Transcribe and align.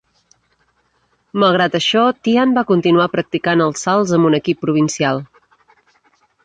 Malgrat 1.43 1.77
això, 1.81 2.01
Tian 2.29 2.57
va 2.57 2.65
continuar 2.73 3.07
practicant 3.19 3.65
els 3.67 3.87
salts 3.89 4.19
amb 4.19 4.31
un 4.33 4.43
equip 4.43 4.67
provincial. 4.69 5.25